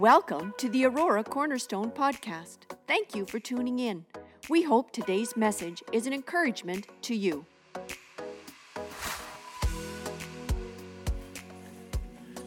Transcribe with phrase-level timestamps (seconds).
[0.00, 2.60] Welcome to the Aurora Cornerstone Podcast.
[2.86, 4.06] Thank you for tuning in.
[4.48, 7.44] We hope today's message is an encouragement to you.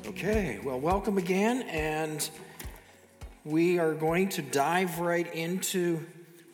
[0.07, 2.27] Okay, well, welcome again, and
[3.45, 6.03] we are going to dive right into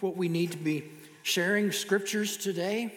[0.01, 0.83] what we need to be
[1.23, 2.93] sharing scriptures today.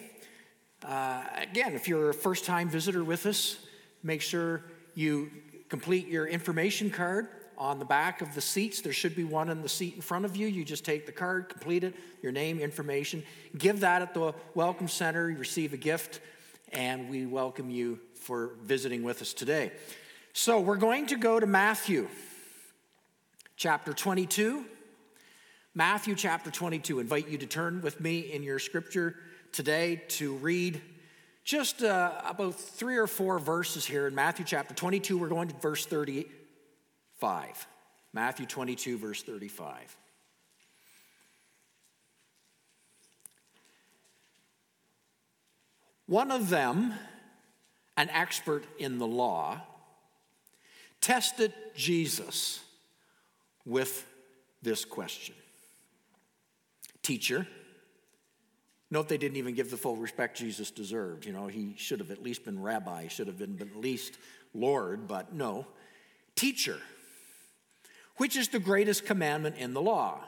[0.85, 3.59] Uh, again, if you're a first time visitor with us,
[4.03, 5.31] make sure you
[5.69, 8.81] complete your information card on the back of the seats.
[8.81, 10.47] There should be one in the seat in front of you.
[10.47, 13.23] You just take the card, complete it, your name, information,
[13.57, 16.19] give that at the Welcome Center, you receive a gift,
[16.71, 19.71] and we welcome you for visiting with us today.
[20.33, 22.07] So we're going to go to Matthew
[23.55, 24.65] chapter 22.
[25.75, 26.99] Matthew chapter 22.
[26.99, 29.15] Invite you to turn with me in your scripture
[29.51, 30.81] today to read
[31.43, 35.17] just uh, about three or four verses here in Matthew chapter 22.
[35.17, 35.85] We're going to verse
[37.23, 37.67] 35.
[38.11, 39.95] Matthew 22, verse 35.
[46.05, 46.93] One of them,
[47.95, 49.61] an expert in the law,
[50.99, 52.59] tested Jesus
[53.65, 54.05] with
[54.61, 55.35] this question
[57.03, 57.47] Teacher,
[58.91, 61.25] note they didn't even give the full respect Jesus deserved.
[61.25, 64.17] You know, he should have at least been rabbi, should have been at least
[64.53, 65.67] Lord, but no.
[66.35, 66.79] Teacher,
[68.17, 70.19] which is the greatest commandment in the law?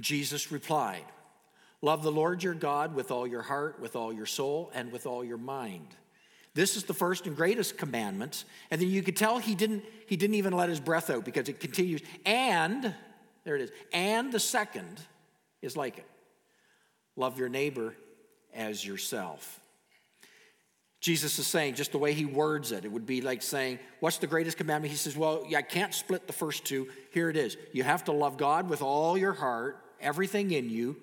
[0.00, 1.04] Jesus replied,
[1.80, 5.04] Love the Lord your God with all your heart, with all your soul, and with
[5.04, 5.88] all your mind.
[6.54, 8.44] This is the first and greatest commandment.
[8.70, 11.48] And then you could tell he didn't, he didn't even let his breath out because
[11.48, 12.02] it continues.
[12.24, 12.94] And,
[13.44, 15.00] there it is, and the second
[15.60, 16.06] is like it
[17.16, 17.94] love your neighbor
[18.54, 19.60] as yourself.
[21.02, 24.18] Jesus is saying, just the way he words it, it would be like saying, What's
[24.18, 24.92] the greatest commandment?
[24.92, 26.88] He says, Well, I can't split the first two.
[27.10, 27.56] Here it is.
[27.72, 30.96] You have to love God with all your heart, everything in you.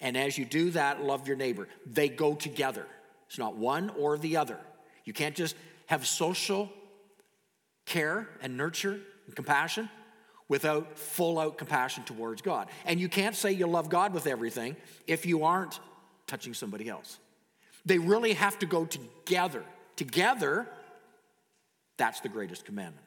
[0.00, 1.68] And as you do that, love your neighbor.
[1.86, 2.88] They go together.
[3.28, 4.58] It's not one or the other.
[5.04, 5.54] You can't just
[5.86, 6.68] have social
[7.86, 9.88] care and nurture and compassion
[10.48, 12.68] without full out compassion towards God.
[12.84, 14.74] And you can't say you love God with everything
[15.06, 15.78] if you aren't
[16.26, 17.20] touching somebody else.
[17.84, 19.62] They really have to go together.
[19.96, 20.66] Together,
[21.96, 23.06] that's the greatest commandment.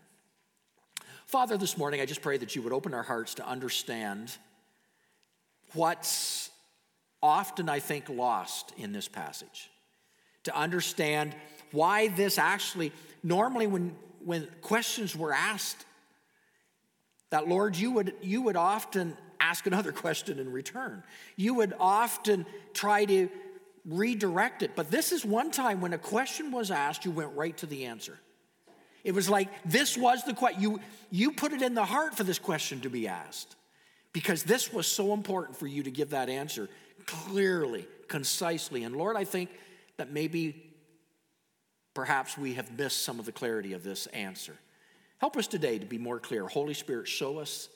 [1.25, 4.37] Father, this morning I just pray that you would open our hearts to understand
[5.73, 6.49] what's
[7.21, 9.69] often, I think, lost in this passage
[10.47, 11.35] to understand
[11.71, 15.85] why this actually, normally when, when questions were asked,
[17.31, 21.03] that Lord, you would, you would often ask another question in return.
[21.35, 23.29] You would often try to
[23.87, 24.71] redirect it.
[24.75, 27.85] But this is one time when a question was asked, you went right to the
[27.85, 28.19] answer.
[29.03, 30.61] It was like this was the question.
[30.61, 33.55] You, you put it in the heart for this question to be asked
[34.11, 36.67] because this was so important for you to give that answer
[37.05, 38.83] clearly, concisely.
[38.83, 39.49] And Lord, I think
[39.95, 40.63] that maybe
[41.93, 44.55] perhaps we have missed some of the clarity of this answer.
[45.19, 46.47] Help us today to be more clear.
[46.47, 47.69] Holy Spirit, show us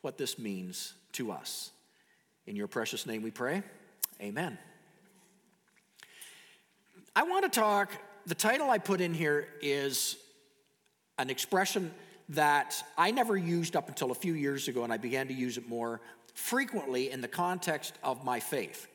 [0.00, 1.70] what this means to us.
[2.46, 3.62] In your precious name we pray.
[4.22, 4.56] Amen.
[7.18, 7.90] I want to talk,
[8.26, 10.16] the title I put in here is
[11.18, 11.92] an expression
[12.28, 15.58] that I never used up until a few years ago, and I began to use
[15.58, 16.00] it more
[16.34, 18.86] frequently in the context of my faith.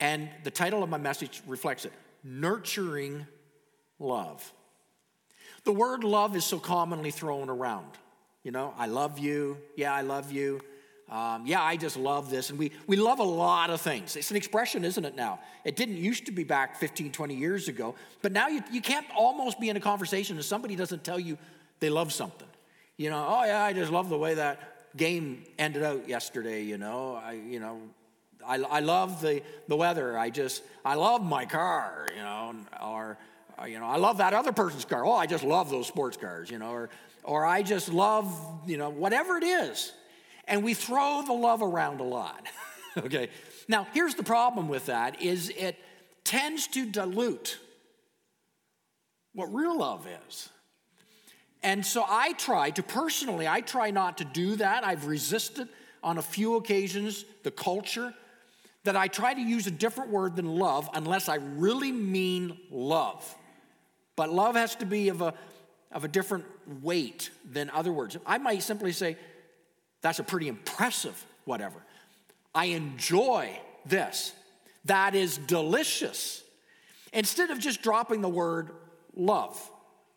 [0.00, 1.92] And the title of my message reflects it
[2.24, 3.26] Nurturing
[3.98, 4.50] Love.
[5.64, 7.90] The word love is so commonly thrown around.
[8.44, 9.58] You know, I love you.
[9.76, 10.62] Yeah, I love you.
[11.10, 12.50] Um, yeah, I just love this.
[12.50, 14.16] And we, we love a lot of things.
[14.16, 15.40] It's an expression, isn't it now?
[15.64, 17.94] It didn't used to be back 15, 20 years ago.
[18.22, 21.36] But now you, you can't almost be in a conversation and somebody doesn't tell you
[21.80, 22.48] they love something.
[22.96, 26.78] You know, oh, yeah, I just love the way that game ended out yesterday, you
[26.78, 27.16] know.
[27.22, 27.80] I, you know,
[28.46, 30.18] I, I love the, the weather.
[30.18, 33.18] I just, I love my car, you know, or,
[33.60, 35.04] uh, you know, I love that other person's car.
[35.04, 36.90] Oh, I just love those sports cars, you know, or,
[37.22, 38.34] or I just love,
[38.66, 39.92] you know, whatever it is.
[40.52, 42.46] And we throw the love around a lot.
[42.98, 43.30] okay.
[43.68, 45.78] Now, here's the problem with that is it
[46.24, 47.58] tends to dilute
[49.32, 50.50] what real love is.
[51.62, 54.84] And so I try to personally, I try not to do that.
[54.84, 55.68] I've resisted
[56.02, 58.12] on a few occasions the culture
[58.84, 63.24] that I try to use a different word than love unless I really mean love.
[64.16, 65.32] But love has to be of a,
[65.90, 66.44] of a different
[66.82, 68.18] weight than other words.
[68.26, 69.16] I might simply say,
[70.02, 71.82] that's a pretty impressive whatever.
[72.54, 74.32] I enjoy this.
[74.84, 76.42] That is delicious.
[77.12, 78.70] Instead of just dropping the word
[79.14, 79.70] love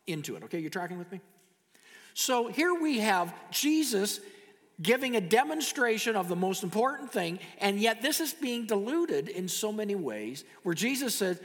[0.06, 0.44] into it.
[0.44, 1.20] Okay, you're tracking with me?
[2.14, 4.20] So here we have Jesus
[4.80, 9.48] giving a demonstration of the most important thing, and yet this is being diluted in
[9.48, 11.40] so many ways, where Jesus says,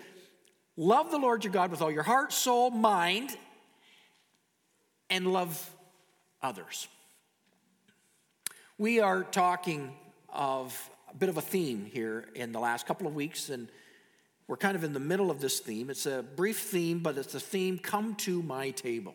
[0.77, 3.35] Love the Lord your God with all your heart, soul, mind,
[5.09, 5.75] and love
[6.41, 6.87] others.
[8.81, 9.93] We are talking
[10.27, 13.69] of a bit of a theme here in the last couple of weeks, and
[14.47, 15.91] we're kind of in the middle of this theme.
[15.91, 19.13] It's a brief theme, but it's the theme Come to My Table.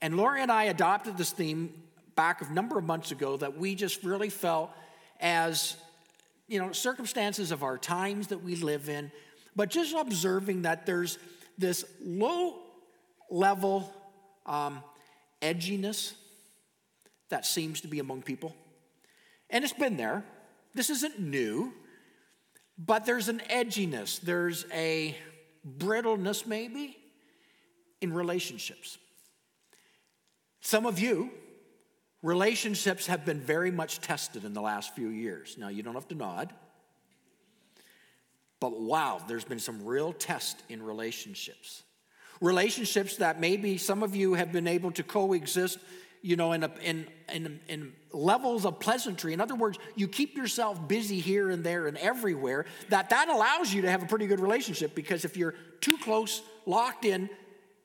[0.00, 1.74] And Lori and I adopted this theme
[2.16, 4.70] back a number of months ago that we just really felt
[5.20, 5.76] as,
[6.48, 9.12] you know, circumstances of our times that we live in,
[9.54, 11.18] but just observing that there's
[11.58, 12.60] this low
[13.28, 13.92] level
[14.46, 14.82] um,
[15.42, 16.14] edginess
[17.32, 18.54] that seems to be among people.
[19.48, 20.22] And it's been there.
[20.74, 21.72] This isn't new,
[22.76, 25.16] but there's an edginess, there's a
[25.64, 26.98] brittleness maybe
[28.02, 28.98] in relationships.
[30.60, 31.30] Some of you,
[32.22, 35.56] relationships have been very much tested in the last few years.
[35.58, 36.52] Now, you don't have to nod,
[38.60, 41.82] but wow, there's been some real test in relationships.
[42.42, 45.78] Relationships that maybe some of you have been able to coexist
[46.22, 49.32] you know, in, a, in, in, in levels of pleasantry.
[49.32, 53.74] In other words, you keep yourself busy here and there and everywhere, that that allows
[53.74, 57.28] you to have a pretty good relationship because if you're too close, locked in,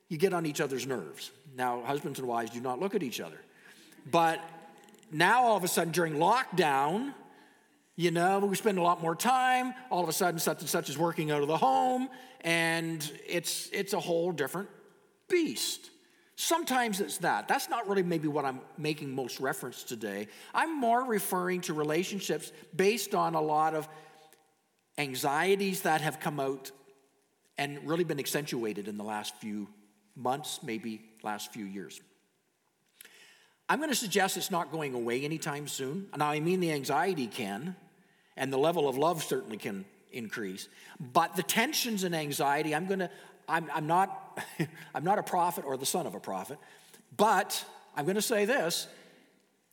[0.08, 1.32] you get on each other's nerves.
[1.56, 3.38] Now, husbands and wives do not look at each other.
[4.10, 4.40] But
[5.10, 7.12] now all of a sudden during lockdown,
[7.96, 9.74] you know, we spend a lot more time.
[9.90, 12.08] All of a sudden, such and such is working out of the home,
[12.42, 14.68] and it's it's a whole different
[15.28, 15.90] beast.
[16.40, 17.48] Sometimes it's that.
[17.48, 20.28] That's not really maybe what I'm making most reference today.
[20.54, 23.88] I'm more referring to relationships based on a lot of
[24.98, 26.70] anxieties that have come out
[27.58, 29.66] and really been accentuated in the last few
[30.14, 32.00] months, maybe last few years.
[33.68, 36.06] I'm going to suggest it's not going away anytime soon.
[36.16, 37.74] Now, I mean, the anxiety can,
[38.36, 40.68] and the level of love certainly can increase.
[41.00, 43.10] But the tensions and anxiety, I'm going to,
[43.48, 44.38] I'm, I'm, not,
[44.94, 46.58] I'm not a prophet or the son of a prophet,
[47.16, 47.64] but
[47.96, 48.88] I'm going to say this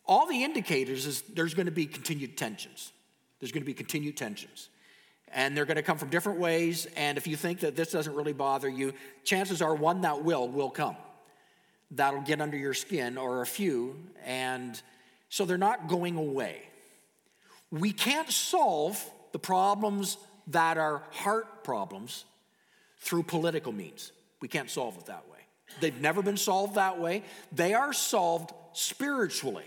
[0.07, 2.91] all the indicators is there's going to be continued tensions.
[3.39, 4.69] There's going to be continued tensions.
[5.33, 6.87] And they're going to come from different ways.
[6.95, 8.93] And if you think that this doesn't really bother you,
[9.23, 10.95] chances are one that will will come.
[11.91, 13.95] That'll get under your skin, or a few.
[14.23, 14.79] And
[15.29, 16.61] so they're not going away.
[17.71, 20.17] We can't solve the problems
[20.47, 22.25] that are heart problems
[23.05, 24.11] through political means.
[24.41, 25.37] We can't solve it that way.
[25.79, 27.23] They've never been solved that way.
[27.51, 29.65] They are solved spiritually.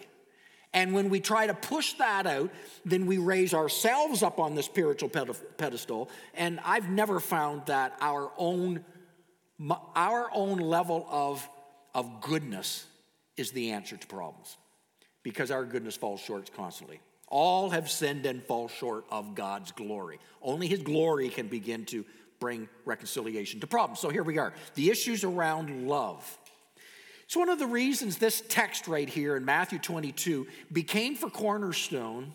[0.74, 2.50] And when we try to push that out,
[2.84, 6.10] then we raise ourselves up on the spiritual pedestal.
[6.34, 8.84] And I've never found that our own,
[9.96, 11.48] our own level of,
[11.94, 12.86] of goodness
[13.36, 14.56] is the answer to problems
[15.22, 17.00] because our goodness falls short constantly.
[17.28, 20.18] All have sinned and fall short of God's glory.
[20.42, 22.04] Only His glory can begin to
[22.40, 24.00] bring reconciliation to problems.
[24.00, 24.52] So here we are.
[24.74, 26.38] The issues around love.
[27.24, 32.32] It's one of the reasons this text right here in Matthew 22 became for Cornerstone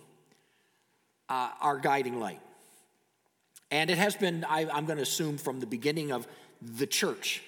[1.29, 2.41] uh, our guiding light.
[3.71, 6.27] And it has been, I, I'm going to assume, from the beginning of
[6.61, 7.41] the church,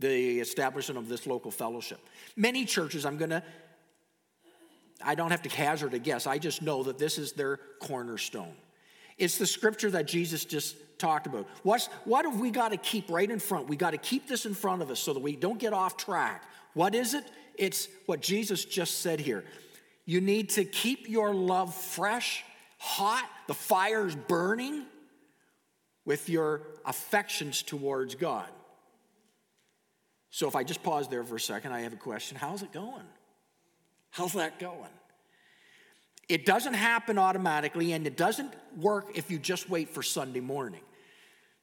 [0.00, 2.00] the establishment of this local fellowship.
[2.34, 3.44] Many churches, I'm going to,
[5.04, 8.54] I don't have to hazard a guess, I just know that this is their cornerstone.
[9.18, 11.46] It's the scripture that Jesus just talked about.
[11.62, 13.68] What's, what have we got to keep right in front?
[13.68, 15.96] We got to keep this in front of us so that we don't get off
[15.96, 16.44] track.
[16.74, 17.24] What is it?
[17.56, 19.44] It's what Jesus just said here.
[20.04, 22.44] You need to keep your love fresh,
[22.78, 24.84] hot, the fire's burning
[26.04, 28.48] with your affections towards God.
[30.30, 32.36] So if I just pause there for a second, I have a question.
[32.36, 33.06] How's it going?
[34.10, 34.90] How's that going?
[36.28, 40.80] It doesn't happen automatically, and it doesn't work if you just wait for Sunday morning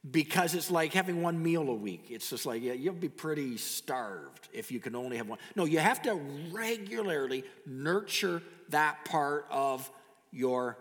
[0.09, 2.07] because it's like having one meal a week.
[2.09, 5.39] It's just like, yeah, you'll be pretty starved if you can only have one.
[5.55, 6.15] No, you have to
[6.51, 9.89] regularly nurture that part of
[10.31, 10.77] your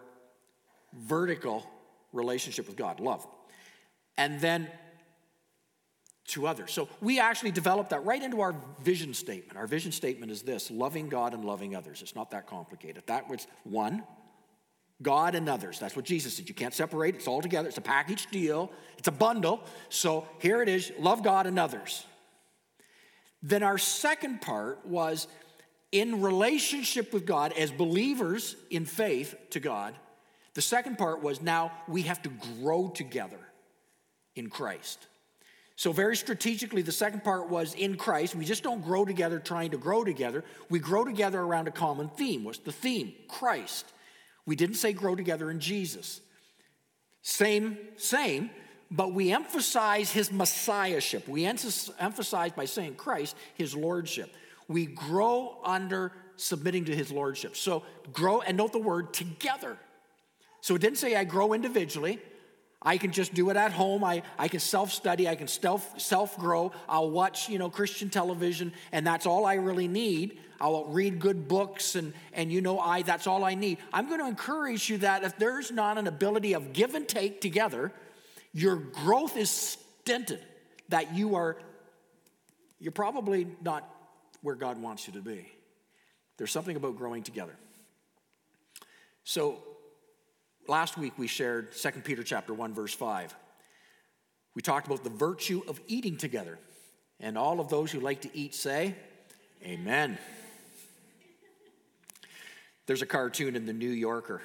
[0.92, 1.66] vertical
[2.12, 3.26] relationship with God, love.
[4.16, 4.68] And then
[6.28, 6.72] to others.
[6.72, 9.58] So we actually developed that right into our vision statement.
[9.58, 12.00] Our vision statement is this loving God and loving others.
[12.00, 13.02] It's not that complicated.
[13.06, 14.04] That was one,
[15.02, 15.78] God and others.
[15.78, 16.48] That's what Jesus said.
[16.48, 17.68] You can't separate, it's all together.
[17.68, 19.64] It's a package deal, it's a bundle.
[19.88, 22.06] So here it is love God and others.
[23.42, 25.26] Then our second part was
[25.90, 29.94] in relationship with God as believers in faith to God.
[30.54, 33.40] The second part was now we have to grow together
[34.36, 35.06] in Christ.
[35.82, 38.36] So, very strategically, the second part was in Christ.
[38.36, 40.44] We just don't grow together trying to grow together.
[40.70, 42.44] We grow together around a common theme.
[42.44, 43.14] What's the theme?
[43.26, 43.92] Christ.
[44.46, 46.20] We didn't say grow together in Jesus.
[47.22, 48.50] Same, same,
[48.92, 51.26] but we emphasize his messiahship.
[51.26, 54.32] We emphasize by saying Christ, his lordship.
[54.68, 57.56] We grow under submitting to his lordship.
[57.56, 59.76] So, grow, and note the word together.
[60.60, 62.20] So, it didn't say I grow individually.
[62.84, 64.02] I can just do it at home.
[64.02, 65.28] I, I can self study.
[65.28, 66.72] I can self self grow.
[66.88, 70.38] I'll watch you know Christian television, and that's all I really need.
[70.60, 73.78] I'll read good books, and and you know I that's all I need.
[73.92, 77.40] I'm going to encourage you that if there's not an ability of give and take
[77.40, 77.92] together,
[78.52, 80.40] your growth is stinted.
[80.88, 81.56] That you are
[82.80, 83.88] you're probably not
[84.42, 85.46] where God wants you to be.
[86.36, 87.54] There's something about growing together.
[89.22, 89.62] So
[90.69, 93.35] Last week we shared 2 Peter chapter 1 verse 5.
[94.54, 96.59] We talked about the virtue of eating together.
[97.19, 98.95] And all of those who like to eat say,
[99.64, 100.19] Amen.
[102.87, 104.42] There's a cartoon in the New Yorker.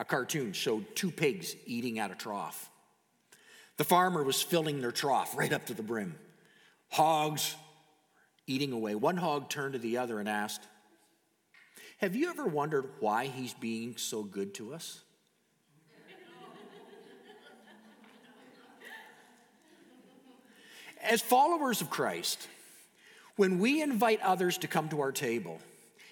[0.00, 2.70] A cartoon showed two pigs eating at a trough.
[3.76, 6.16] The farmer was filling their trough right up to the brim.
[6.90, 7.54] Hogs
[8.46, 8.94] eating away.
[8.94, 10.62] One hog turned to the other and asked,
[11.98, 15.02] Have you ever wondered why he's being so good to us?
[21.02, 22.48] As followers of Christ,
[23.36, 25.60] when we invite others to come to our table,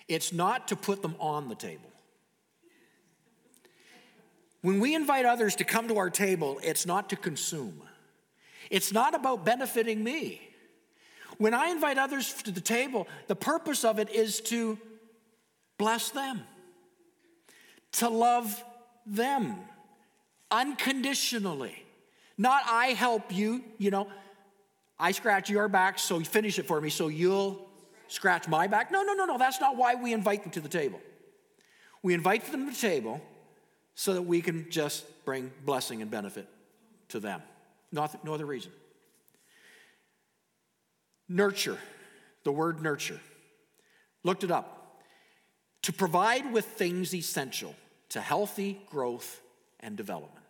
[0.08, 1.90] it's not to put them on the table.
[4.62, 7.80] When we invite others to come to our table, it's not to consume.
[8.70, 10.40] It's not about benefiting me.
[11.38, 14.78] When I invite others to the table, the purpose of it is to
[15.78, 16.42] bless them,
[17.92, 18.64] to love
[19.04, 19.56] them
[20.50, 21.84] unconditionally.
[22.38, 24.08] Not I help you, you know,
[24.98, 27.66] I scratch your back, so you finish it for me, so you'll
[28.08, 28.90] scratch my back.
[28.90, 29.38] No, no, no, no.
[29.38, 31.00] That's not why we invite them to the table.
[32.02, 33.20] We invite them to the table
[33.94, 36.48] so that we can just bring blessing and benefit
[37.08, 37.42] to them.
[37.92, 38.72] No, no other reason.
[41.28, 41.78] Nurture,
[42.44, 43.20] the word nurture.
[44.22, 45.02] Looked it up.
[45.82, 47.74] To provide with things essential
[48.10, 49.40] to healthy growth
[49.80, 50.45] and development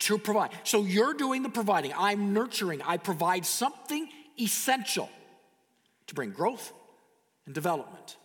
[0.00, 0.50] to provide.
[0.64, 1.92] So you're doing the providing.
[1.96, 2.82] I'm nurturing.
[2.82, 4.08] I provide something
[4.40, 5.08] essential
[6.06, 6.72] to bring growth
[7.46, 8.16] and development.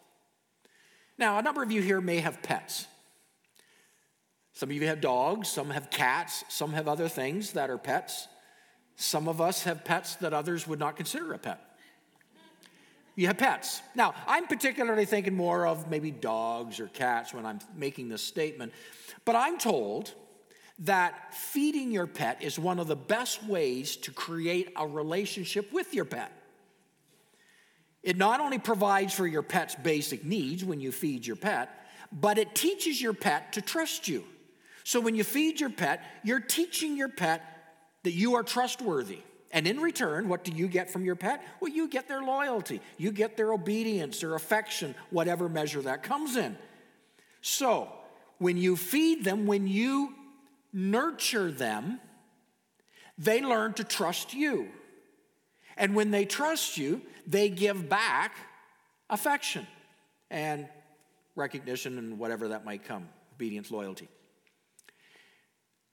[1.17, 2.87] Now, a number of you here may have pets.
[4.53, 8.27] Some of you have dogs, some have cats, some have other things that are pets.
[8.95, 11.59] Some of us have pets that others would not consider a pet.
[13.15, 13.81] You have pets.
[13.95, 18.73] Now, I'm particularly thinking more of maybe dogs or cats when I'm making this statement,
[19.25, 20.13] but I'm told
[20.79, 25.93] that feeding your pet is one of the best ways to create a relationship with
[25.93, 26.31] your pet.
[28.03, 31.69] It not only provides for your pet's basic needs when you feed your pet,
[32.11, 34.23] but it teaches your pet to trust you.
[34.83, 37.43] So when you feed your pet, you're teaching your pet
[38.03, 39.19] that you are trustworthy.
[39.51, 41.43] And in return, what do you get from your pet?
[41.59, 46.37] Well, you get their loyalty, you get their obedience, their affection, whatever measure that comes
[46.37, 46.57] in.
[47.41, 47.89] So,
[48.37, 50.15] when you feed them, when you
[50.73, 51.99] nurture them,
[53.17, 54.69] they learn to trust you.
[55.77, 58.35] And when they trust you, they give back
[59.09, 59.67] affection
[60.29, 60.67] and
[61.35, 64.07] recognition and whatever that might come obedience, loyalty.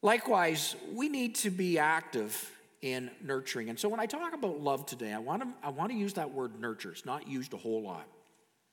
[0.03, 2.51] Likewise, we need to be active
[2.83, 3.69] in nurturing.
[3.69, 6.15] And so when I talk about love today, I want to, I want to use
[6.15, 6.93] that word nurture.
[6.93, 8.07] It's not used a whole lot.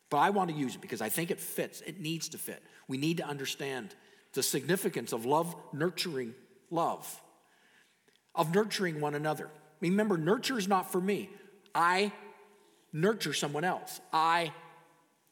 [0.09, 1.81] But I want to use it because I think it fits.
[1.81, 2.61] It needs to fit.
[2.87, 3.95] We need to understand
[4.35, 6.35] the significance of love nurturing
[6.69, 7.21] love,
[8.35, 9.49] of nurturing one another.
[9.81, 11.29] Remember, nurture is not for me.
[11.73, 12.11] I
[12.93, 14.53] nurture someone else, I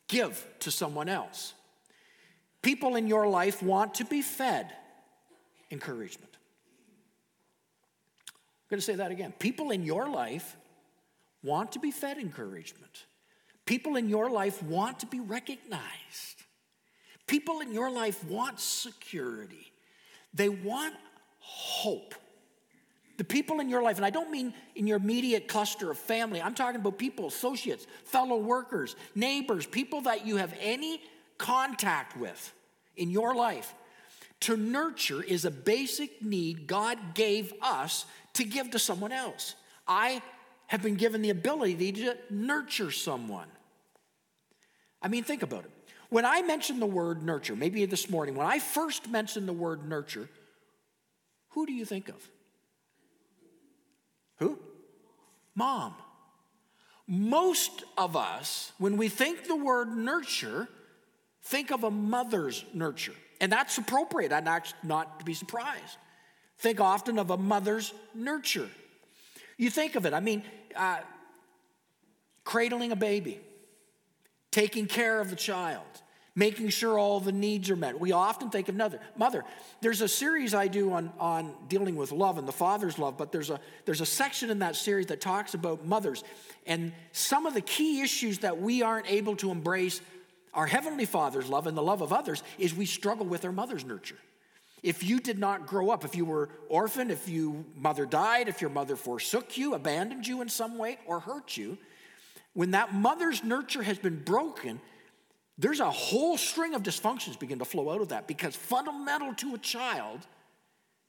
[0.07, 1.53] give to someone else.
[2.61, 4.71] People in your life want to be fed
[5.69, 6.31] encouragement.
[8.27, 9.33] I'm going to say that again.
[9.37, 10.55] People in your life
[11.43, 13.03] want to be fed encouragement.
[13.65, 16.42] People in your life want to be recognized.
[17.27, 19.71] People in your life want security,
[20.33, 20.95] they want
[21.39, 22.15] hope.
[23.17, 26.41] The people in your life, and I don't mean in your immediate cluster of family,
[26.41, 30.99] I'm talking about people, associates, fellow workers, neighbors, people that you have any
[31.37, 32.53] contact with
[32.97, 33.73] in your life.
[34.41, 39.55] To nurture is a basic need God gave us to give to someone else.
[39.87, 40.21] I
[40.67, 43.47] have been given the ability to nurture someone.
[45.01, 45.71] I mean, think about it.
[46.13, 49.89] When I mention the word nurture, maybe this morning, when I first mentioned the word
[49.89, 50.29] nurture,
[51.49, 52.29] who do you think of?
[54.37, 54.59] Who?
[55.55, 55.95] Mom.
[57.07, 60.67] Most of us, when we think the word nurture,
[61.45, 63.15] think of a mother's nurture.
[63.41, 64.31] And that's appropriate.
[64.31, 64.45] I'd
[64.83, 65.97] not to be surprised.
[66.59, 68.69] Think often of a mother's nurture.
[69.57, 70.43] You think of it, I mean,
[70.75, 70.99] uh,
[72.43, 73.39] cradling a baby,
[74.53, 75.83] taking care of the child,
[76.35, 77.99] making sure all the needs are met.
[77.99, 79.43] We often think of another mother.
[79.81, 83.31] There's a series I do on, on dealing with love and the father's love, but
[83.31, 86.23] there's a there's a section in that series that talks about mothers
[86.67, 90.01] and some of the key issues that we aren't able to embrace
[90.53, 93.83] our heavenly father's love and the love of others is we struggle with our mother's
[93.83, 94.19] nurture.
[94.83, 98.61] If you did not grow up, if you were orphaned, if your mother died, if
[98.61, 101.77] your mother forsook you, abandoned you in some way, or hurt you,
[102.53, 104.79] when that mother's nurture has been broken,
[105.57, 109.55] there's a whole string of dysfunctions begin to flow out of that because fundamental to
[109.55, 110.19] a child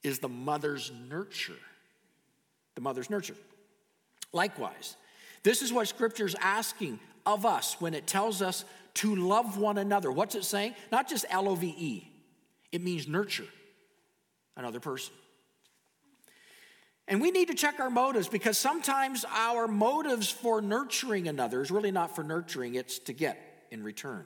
[0.03, 1.53] is the mother's nurture.
[2.75, 3.37] The mother's nurture.
[4.33, 4.97] Likewise,
[5.43, 9.79] this is what Scripture is asking of us when it tells us to love one
[9.79, 10.11] another.
[10.11, 10.75] What's it saying?
[10.93, 12.09] Not just L O V E,
[12.73, 13.47] it means nurture
[14.57, 15.15] another person.
[17.07, 21.71] And we need to check our motives because sometimes our motives for nurturing another is
[21.71, 24.25] really not for nurturing, it's to get in return.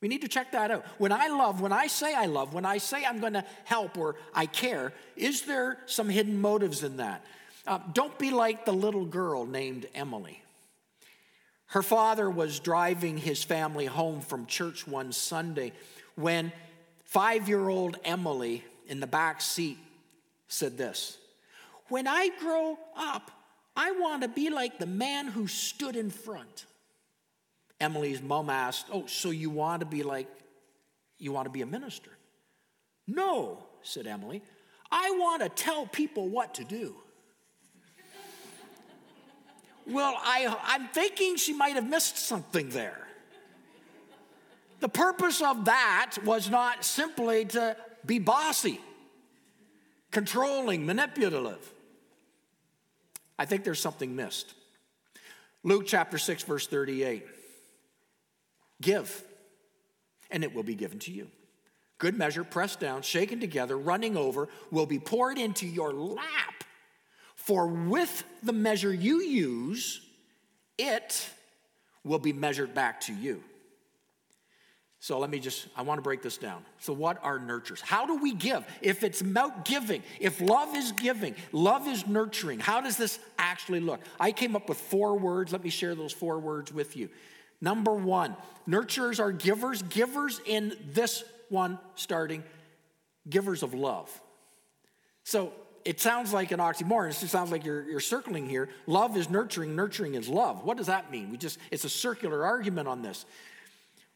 [0.00, 0.84] We need to check that out.
[0.98, 3.96] When I love, when I say I love, when I say I'm going to help
[3.96, 7.24] or I care, is there some hidden motives in that?
[7.66, 10.42] Uh, don't be like the little girl named Emily.
[11.68, 15.72] Her father was driving his family home from church one Sunday
[16.16, 16.52] when
[17.04, 19.78] five year old Emily in the back seat
[20.48, 21.16] said this
[21.88, 23.30] When I grow up,
[23.76, 26.66] I want to be like the man who stood in front.
[27.80, 30.28] Emily's mom asked, Oh, so you want to be like,
[31.18, 32.10] you want to be a minister?
[33.06, 34.42] No, said Emily.
[34.90, 36.94] I want to tell people what to do.
[39.86, 43.06] well, I, I'm thinking she might have missed something there.
[44.80, 48.80] The purpose of that was not simply to be bossy,
[50.10, 51.73] controlling, manipulative.
[53.38, 54.54] I think there's something missed.
[55.62, 57.24] Luke chapter 6, verse 38.
[58.80, 59.24] Give,
[60.30, 61.28] and it will be given to you.
[61.98, 66.64] Good measure, pressed down, shaken together, running over, will be poured into your lap.
[67.34, 70.00] For with the measure you use,
[70.76, 71.28] it
[72.04, 73.42] will be measured back to you.
[75.04, 76.64] So let me just, I want to break this down.
[76.78, 77.82] So, what are nurtures?
[77.82, 78.64] How do we give?
[78.80, 83.80] If it's about giving, if love is giving, love is nurturing, how does this actually
[83.80, 84.00] look?
[84.18, 85.52] I came up with four words.
[85.52, 87.10] Let me share those four words with you.
[87.60, 88.34] Number one,
[88.66, 92.42] nurturers are givers, givers in this one starting,
[93.28, 94.08] givers of love.
[95.22, 95.52] So,
[95.84, 97.10] it sounds like an oxymoron.
[97.10, 98.70] It sounds like you're, you're circling here.
[98.86, 100.64] Love is nurturing, nurturing is love.
[100.64, 101.30] What does that mean?
[101.30, 103.26] We just, it's a circular argument on this.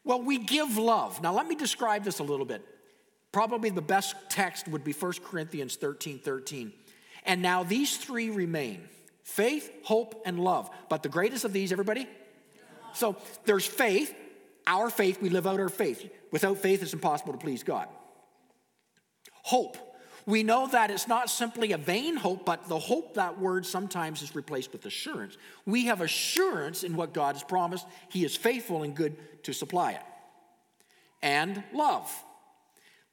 [0.03, 1.21] Well, we give love.
[1.21, 2.63] Now, let me describe this a little bit.
[3.31, 6.73] Probably the best text would be 1 Corinthians 13 13.
[7.25, 8.87] And now these three remain
[9.23, 10.69] faith, hope, and love.
[10.89, 12.07] But the greatest of these, everybody?
[12.93, 14.15] So there's faith,
[14.65, 16.09] our faith, we live out our faith.
[16.31, 17.87] Without faith, it's impossible to please God.
[19.43, 19.77] Hope.
[20.29, 24.21] We know that it's not simply a vain hope, but the hope, that word sometimes
[24.21, 25.39] is replaced with assurance.
[25.65, 27.87] We have assurance in what God has promised.
[28.09, 30.03] He is faithful and good to supply it.
[31.23, 32.13] And love.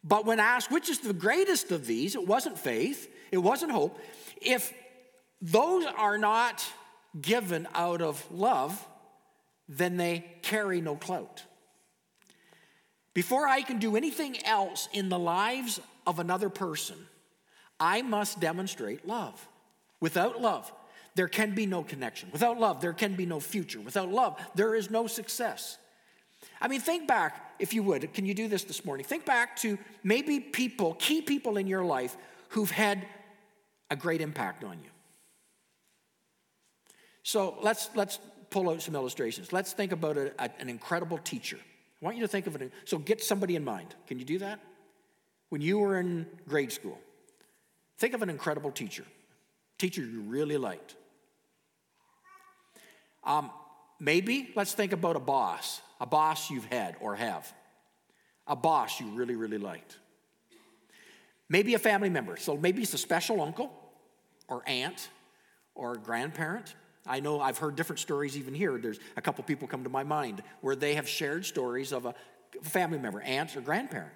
[0.04, 3.98] But when asked which is the greatest of these, it wasn't faith, it wasn't hope.
[4.42, 4.74] If
[5.40, 6.62] those are not
[7.18, 8.86] given out of love,
[9.70, 11.44] then they carry no clout.
[13.14, 16.96] Before I can do anything else in the lives of another person,
[17.78, 19.46] I must demonstrate love.
[20.00, 20.72] Without love,
[21.14, 22.28] there can be no connection.
[22.32, 23.80] Without love, there can be no future.
[23.80, 25.78] Without love, there is no success.
[26.60, 29.04] I mean, think back, if you would, can you do this this morning?
[29.04, 32.16] Think back to maybe people, key people in your life
[32.50, 33.06] who've had
[33.90, 34.90] a great impact on you.
[37.22, 38.18] So let's, let's
[38.50, 39.52] pull out some illustrations.
[39.52, 41.58] Let's think about a, a, an incredible teacher.
[41.58, 42.72] I want you to think of it.
[42.84, 43.94] So get somebody in mind.
[44.06, 44.60] Can you do that?
[45.48, 46.98] When you were in grade school,
[47.98, 49.04] think of an incredible teacher,
[49.78, 50.96] teacher you really liked.
[53.24, 53.50] Um,
[54.00, 57.52] maybe let's think about a boss, a boss you've had or have,
[58.46, 59.98] a boss you really, really liked.
[61.48, 62.36] Maybe a family member.
[62.36, 63.70] So maybe it's a special uncle
[64.48, 65.08] or aunt
[65.74, 66.74] or grandparent.
[67.06, 68.78] I know I've heard different stories even here.
[68.78, 72.14] There's a couple people come to my mind where they have shared stories of a
[72.62, 74.12] family member, aunt or grandparent.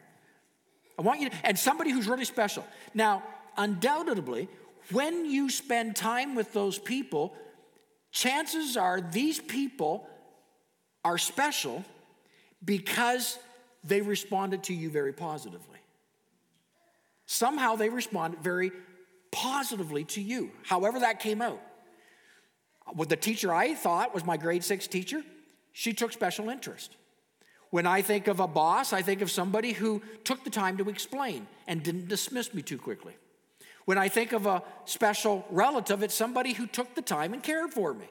[1.00, 2.62] I want you to, and somebody who's really special.
[2.92, 3.22] Now,
[3.56, 4.50] undoubtedly,
[4.92, 7.34] when you spend time with those people,
[8.12, 10.06] chances are these people
[11.02, 11.82] are special
[12.62, 13.38] because
[13.82, 15.78] they responded to you very positively.
[17.24, 18.70] Somehow they responded very
[19.30, 21.62] positively to you, however that came out.
[22.94, 25.22] With the teacher I thought was my grade six teacher,
[25.72, 26.94] she took special interest.
[27.70, 30.88] When I think of a boss, I think of somebody who took the time to
[30.88, 33.14] explain and didn't dismiss me too quickly.
[33.84, 37.72] When I think of a special relative, it's somebody who took the time and cared
[37.72, 38.06] for me.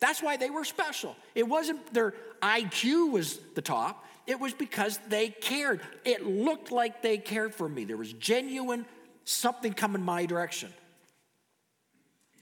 [0.00, 1.16] That's why they were special.
[1.34, 5.80] It wasn't their IQ was the top, it was because they cared.
[6.04, 7.84] It looked like they cared for me.
[7.84, 8.86] There was genuine
[9.24, 10.72] something coming my direction.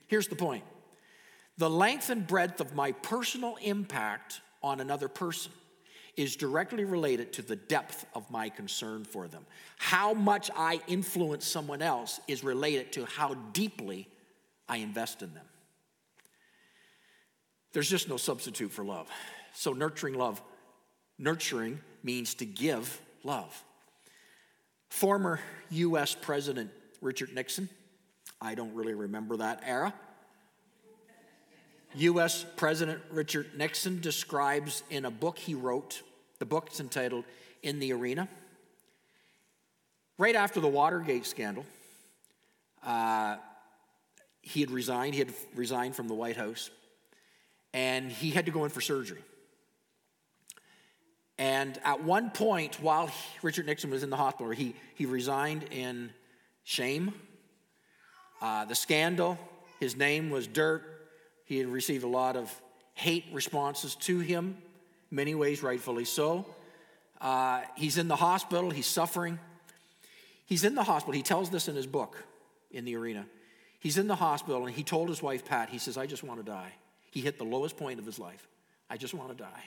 [0.07, 0.65] Here's the point
[1.57, 5.53] the length and breadth of my personal impact on another person
[6.19, 9.47] is directly related to the depth of my concern for them.
[9.79, 14.09] How much I influence someone else is related to how deeply
[14.69, 15.47] I invest in them.
[17.73, 19.09] There's just no substitute for love.
[19.55, 20.43] So, nurturing love,
[21.19, 23.65] nurturing means to give love.
[24.89, 27.69] Former US President Richard Nixon,
[28.41, 29.93] I don't really remember that era.
[31.95, 36.03] US President Richard Nixon describes in a book he wrote
[36.39, 37.25] the book's entitled
[37.63, 38.29] In the Arena.
[40.19, 41.65] Right after the Watergate scandal,
[42.85, 43.37] uh,
[44.43, 45.15] he had resigned.
[45.15, 46.71] He had resigned from the White House,
[47.73, 49.23] and he had to go in for surgery.
[51.39, 55.65] And at one point, while he, Richard Nixon was in the hospital, he, he resigned
[55.71, 56.11] in
[56.65, 57.15] shame.
[58.43, 59.39] Uh, the scandal,
[59.79, 60.83] his name was dirt.
[61.45, 62.53] He had received a lot of
[62.95, 64.57] hate responses to him
[65.11, 66.47] many ways rightfully so.
[67.21, 69.39] Uh, he's in the hospital, he's suffering.
[70.47, 71.13] He's in the hospital.
[71.13, 72.25] He tells this in his book,
[72.71, 73.27] In the Arena.
[73.81, 76.41] He's in the hospital and he told his wife, Pat, he says, I just want
[76.41, 76.73] to die.
[77.11, 78.49] He hit the lowest point of his life.
[78.89, 79.65] I just want to die.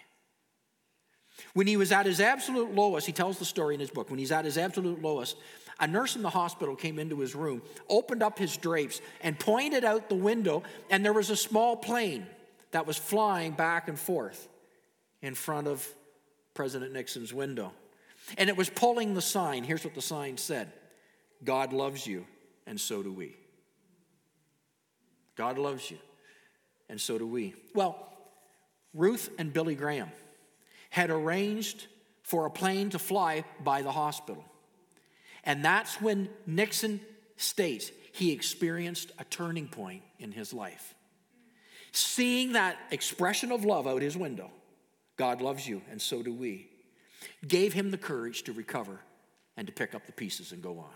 [1.54, 4.10] When he was at his absolute lowest, he tells the story in his book.
[4.10, 5.38] When he's at his absolute lowest,
[5.80, 9.86] a nurse in the hospital came into his room, opened up his drapes, and pointed
[9.86, 12.26] out the window, and there was a small plane
[12.72, 14.48] that was flying back and forth
[15.22, 15.88] in front of
[16.54, 17.72] President Nixon's window.
[18.38, 19.64] And it was pulling the sign.
[19.64, 20.72] Here's what the sign said
[21.44, 22.26] God loves you,
[22.68, 23.36] and so do we.
[25.36, 25.98] God loves you,
[26.90, 27.56] and so do we.
[27.74, 27.98] Well,
[28.94, 30.12] Ruth and Billy Graham
[30.90, 31.88] had arranged
[32.24, 34.44] for a plane to fly by the hospital.
[35.44, 37.00] And that's when Nixon
[37.38, 40.94] states he experienced a turning point in his life.
[41.92, 44.52] Seeing that expression of love out his window,
[45.18, 46.70] God loves you, and so do we.
[47.48, 49.00] Gave him the courage to recover
[49.58, 50.90] and to pick up the pieces and go on.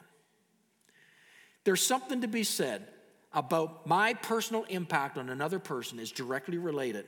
[1.63, 2.87] There's something to be said
[3.33, 7.05] about my personal impact on another person is directly related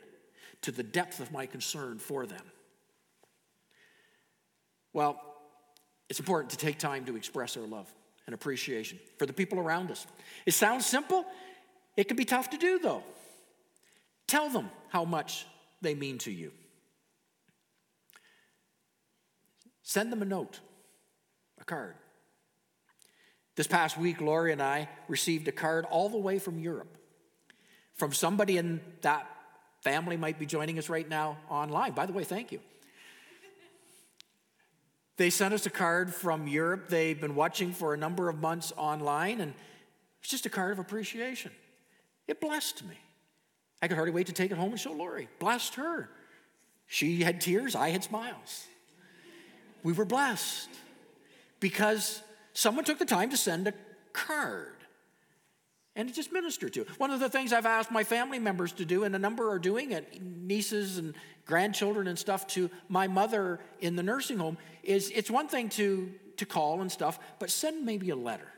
[0.62, 2.44] to the depth of my concern for them.
[4.94, 5.22] Well,
[6.10, 7.94] it's important to take time to express our love
[8.26, 10.06] and appreciation for the people around us.
[10.46, 11.26] It sounds simple,
[11.96, 13.04] it can be tough to do though.
[14.28, 15.46] Tell them how much
[15.82, 16.52] they mean to you.
[19.88, 20.60] Send them a note,
[21.62, 21.96] a card.
[23.56, 26.98] This past week, Lori and I received a card all the way from Europe
[27.96, 29.26] from somebody in that
[29.80, 31.94] family might be joining us right now online.
[31.94, 32.60] By the way, thank you.
[35.16, 36.90] They sent us a card from Europe.
[36.90, 39.54] They've been watching for a number of months online, and
[40.20, 41.54] it's just a card of appreciation.
[42.28, 42.98] It blessed me.
[43.82, 45.30] I could hardly wait to take it home and show Lori.
[45.40, 46.10] Blessed her.
[46.88, 48.68] She had tears, I had smiles
[49.88, 50.68] we were blessed
[51.62, 52.22] because
[52.52, 53.74] someone took the time to send a
[54.12, 54.76] card
[55.96, 56.86] and just ministered to.
[56.98, 59.60] One of the things I've asked my family members to do, and a number are
[59.60, 65.10] doing it, nieces and grandchildren and stuff, to my mother in the nursing home, is
[65.16, 68.52] it's one thing to, to call and stuff, but send maybe a letter.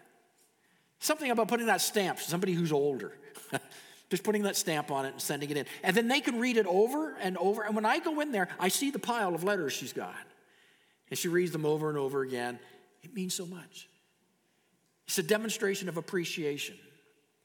[0.98, 3.14] Something about putting that stamp somebody who's older.
[4.10, 5.68] just putting that stamp on it and sending it in.
[5.84, 7.62] And then they can read it over and over.
[7.62, 10.16] And when I go in there, I see the pile of letters she's got
[11.10, 12.60] and she reads them over and over again,
[13.04, 13.88] it means so much.
[15.08, 16.78] It's a demonstration of appreciation.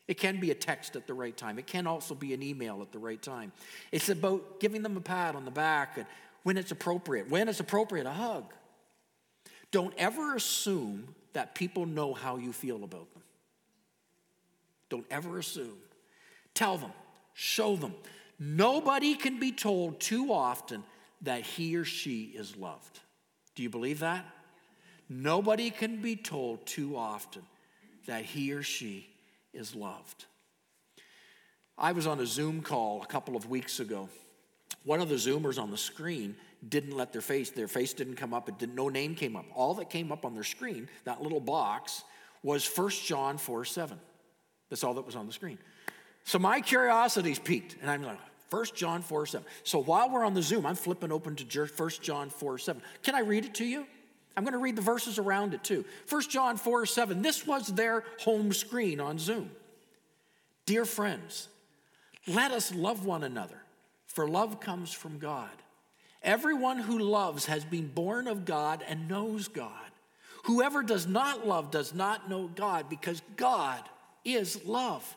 [0.06, 1.58] It can be a text at the right time.
[1.58, 3.52] It can also be an email at the right time.
[3.90, 6.06] It's about giving them a pat on the back and
[6.42, 7.30] when it's appropriate.
[7.30, 8.52] When it's appropriate, a hug.
[9.70, 13.22] Don't ever assume that people know how you feel about them.
[14.90, 15.78] Don't ever assume.
[16.52, 16.92] Tell them,
[17.32, 17.94] show them.
[18.38, 20.84] Nobody can be told too often
[21.22, 23.00] that he or she is loved.
[23.54, 24.24] Do you believe that?
[25.08, 27.42] Nobody can be told too often
[28.06, 29.08] that he or she
[29.52, 30.24] is loved.
[31.76, 34.08] I was on a Zoom call a couple of weeks ago.
[34.84, 36.36] One of the Zoomers on the screen
[36.68, 39.46] didn't let their face, their face didn't come up, it didn't, no name came up.
[39.54, 42.04] All that came up on their screen, that little box,
[42.42, 43.98] was 1 John 4 7.
[44.70, 45.58] That's all that was on the screen.
[46.24, 48.18] So my curiosity's piqued, and I'm like,
[48.54, 49.46] 1 John 4 7.
[49.64, 52.80] So while we're on the Zoom, I'm flipping open to 1 John 4 7.
[53.02, 53.84] Can I read it to you?
[54.36, 55.84] I'm going to read the verses around it too.
[56.08, 57.20] 1 John 4 7.
[57.20, 59.50] This was their home screen on Zoom.
[60.66, 61.48] Dear friends,
[62.28, 63.60] let us love one another,
[64.06, 65.50] for love comes from God.
[66.22, 69.72] Everyone who loves has been born of God and knows God.
[70.44, 73.82] Whoever does not love does not know God because God
[74.24, 75.16] is love.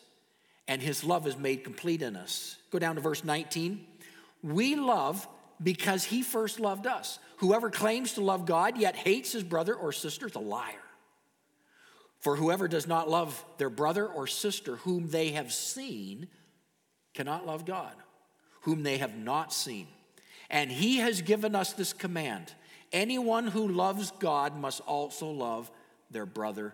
[0.67, 2.57] and his love is made complete in us.
[2.71, 3.85] Go down to verse 19.
[4.43, 5.27] We love
[5.61, 7.19] because he first loved us.
[7.37, 10.73] Whoever claims to love God yet hates his brother or sister is a liar.
[12.19, 16.27] For whoever does not love their brother or sister whom they have seen
[17.13, 17.93] cannot love God,
[18.61, 19.87] whom they have not seen.
[20.49, 22.53] And he has given us this command
[22.93, 25.71] anyone who loves God must also love
[26.11, 26.73] their brother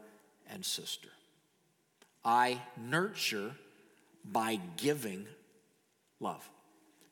[0.49, 1.09] and sister.
[2.25, 3.51] I nurture
[4.31, 5.25] by giving
[6.19, 6.47] love.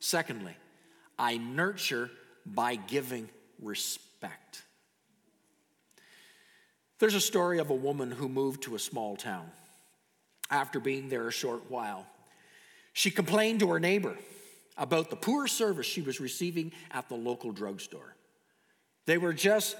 [0.00, 0.54] Secondly,
[1.18, 2.10] I nurture
[2.44, 3.28] by giving
[3.60, 4.62] respect.
[6.98, 9.50] There's a story of a woman who moved to a small town.
[10.50, 12.06] After being there a short while,
[12.92, 14.16] she complained to her neighbor
[14.78, 18.14] about the poor service she was receiving at the local drugstore.
[19.06, 19.76] They were just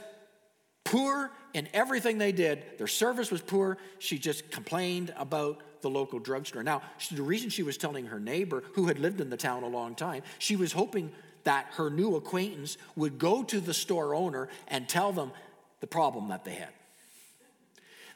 [0.84, 2.62] poor in everything they did.
[2.78, 3.78] Their service was poor.
[3.98, 6.64] She just complained about the local drugstore.
[6.64, 9.68] Now, the reason she was telling her neighbor, who had lived in the town a
[9.68, 11.12] long time, she was hoping
[11.44, 15.30] that her new acquaintance would go to the store owner and tell them
[15.78, 16.70] the problem that they had.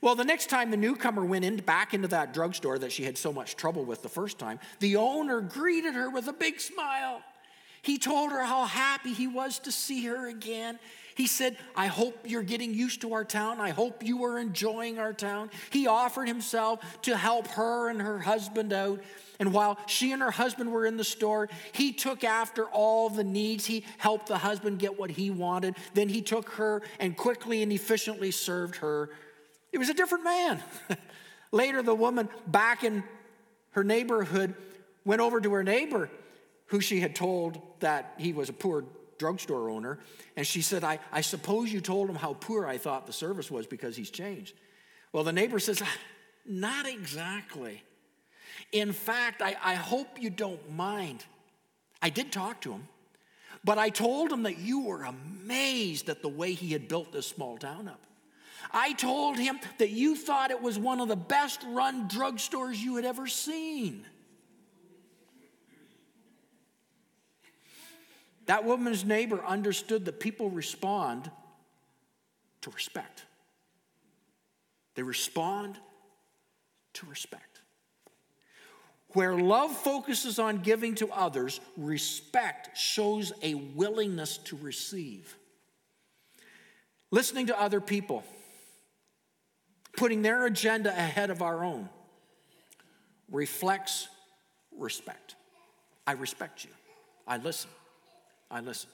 [0.01, 3.17] Well, the next time the newcomer went in, back into that drugstore that she had
[3.17, 7.23] so much trouble with the first time, the owner greeted her with a big smile.
[7.83, 10.81] He told her how happy he was to see her again.
[11.15, 13.61] He said, I hope you're getting used to our town.
[13.61, 15.51] I hope you are enjoying our town.
[15.71, 19.01] He offered himself to help her and her husband out.
[19.39, 23.25] And while she and her husband were in the store, he took after all the
[23.25, 23.67] needs.
[23.67, 25.77] He helped the husband get what he wanted.
[25.95, 29.11] Then he took her and quickly and efficiently served her
[29.73, 30.63] it was a different man.
[31.53, 33.05] Later, the woman back in
[33.73, 34.55] her neighborhood
[35.05, 36.11] went over to her neighbor,
[36.67, 38.85] who she had told that he was a poor
[39.21, 39.99] drugstore owner,
[40.35, 43.51] and she said, I, I suppose you told him how poor I thought the service
[43.51, 44.55] was because he's changed.
[45.13, 45.81] Well, the neighbor says,
[46.47, 47.83] Not exactly.
[48.73, 51.25] In fact, I, I hope you don't mind.
[52.01, 52.89] I did talk to him,
[53.63, 57.27] but I told him that you were amazed at the way he had built this
[57.27, 58.01] small town up.
[58.73, 62.97] I told him that you thought it was one of the best run drugstores you
[62.97, 64.07] had ever seen.
[68.51, 71.31] That woman's neighbor understood that people respond
[72.63, 73.25] to respect.
[74.97, 75.79] They respond
[76.95, 77.61] to respect.
[79.11, 85.37] Where love focuses on giving to others, respect shows a willingness to receive.
[87.13, 88.25] Listening to other people
[89.97, 91.89] putting their agenda ahead of our own,
[93.31, 94.09] reflects
[94.77, 95.37] respect.
[96.05, 96.71] I respect you.
[97.29, 97.71] I listen.
[98.51, 98.91] I listen.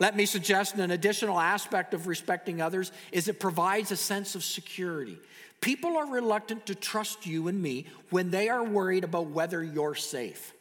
[0.00, 4.44] Let me suggest an additional aspect of respecting others is it provides a sense of
[4.44, 5.18] security.
[5.60, 9.96] People are reluctant to trust you and me when they are worried about whether you're
[9.96, 10.54] safe.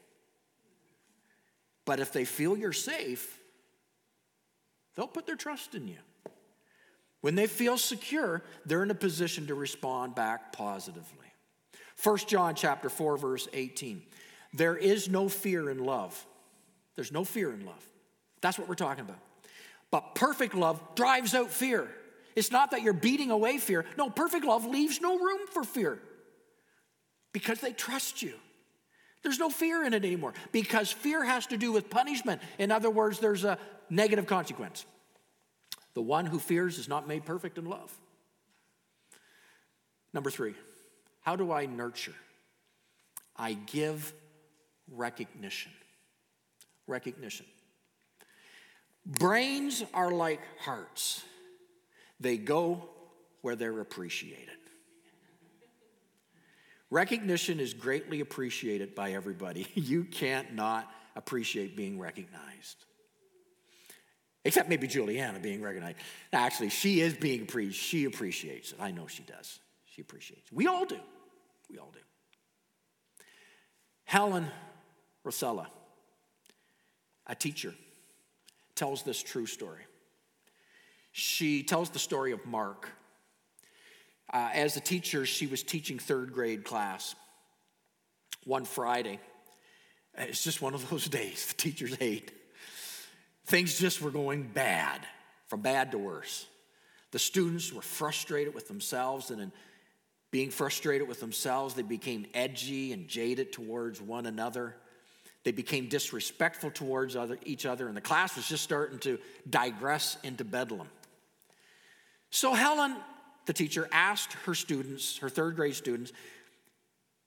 [1.85, 3.39] But if they feel you're safe,
[4.95, 5.97] they'll put their trust in you.
[7.21, 11.27] When they feel secure, they're in a position to respond back positively.
[12.03, 14.01] 1 John chapter 4 verse 18.
[14.53, 16.25] There is no fear in love.
[16.97, 17.85] There's no fear in love.
[18.41, 19.19] That's what we're talking about.
[19.91, 21.87] But perfect love drives out fear.
[22.35, 23.85] It's not that you're beating away fear.
[23.97, 25.99] No, perfect love leaves no room for fear
[27.31, 28.33] because they trust you.
[29.23, 32.41] There's no fear in it anymore because fear has to do with punishment.
[32.57, 33.57] In other words, there's a
[33.89, 34.85] negative consequence.
[35.93, 37.95] The one who fears is not made perfect in love.
[40.13, 40.55] Number three,
[41.21, 42.15] How do I nurture?
[43.35, 44.13] I give
[44.91, 45.71] recognition.
[46.87, 47.45] Recognition.
[49.05, 51.23] Brains are like hearts,
[52.19, 52.89] they go
[53.41, 54.49] where they're appreciated.
[56.89, 59.67] Recognition is greatly appreciated by everybody.
[59.75, 62.85] You can't not appreciate being recognized.
[64.45, 65.97] Except maybe Juliana being recognized.
[66.31, 67.75] Actually, she is being appreciated.
[67.75, 68.77] She appreciates it.
[68.79, 69.59] I know she does.
[69.85, 70.55] She appreciates it.
[70.55, 70.99] We all do.
[71.69, 71.99] We all do.
[74.05, 74.47] Helen
[75.25, 75.67] Mrosla,
[77.27, 77.73] a teacher,
[78.75, 79.81] tells this true story.
[81.11, 82.89] She tells the story of Mark.
[84.31, 87.15] Uh, as a teacher, she was teaching third grade class
[88.43, 89.19] one Friday.
[90.17, 92.31] It's just one of those days the teachers hate.
[93.45, 95.01] Things just were going bad,
[95.47, 96.45] from bad to worse.
[97.11, 99.51] The students were frustrated with themselves, and in
[100.31, 104.75] being frustrated with themselves, they became edgy and jaded towards one another.
[105.47, 109.17] They became disrespectful towards other, each other, and the class was just starting to
[109.49, 110.89] digress into bedlam.
[112.31, 112.97] So Helen,
[113.45, 116.11] the teacher, asked her students, her third grade students,